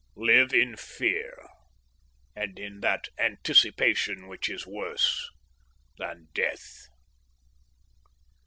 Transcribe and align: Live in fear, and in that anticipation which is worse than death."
Live 0.17 0.51
in 0.51 0.75
fear, 0.77 1.47
and 2.35 2.57
in 2.57 2.79
that 2.79 3.09
anticipation 3.19 4.27
which 4.27 4.49
is 4.49 4.65
worse 4.65 5.29
than 5.99 6.29
death." 6.33 6.87